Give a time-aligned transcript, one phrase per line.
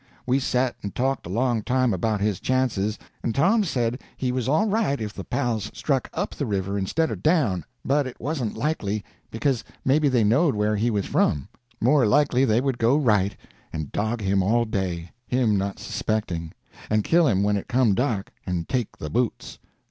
[0.25, 4.49] We set and talked a long time about his chances, and Tom said he was
[4.49, 8.57] all right if the pals struck up the river instead of down, but it wasn't
[8.57, 11.47] likely, because maybe they knowed where he was from;
[11.79, 13.37] more likely they would go right,
[13.71, 16.51] and dog him all day, him not suspecting,
[16.89, 19.59] and kill him when it come dark, and take the boots.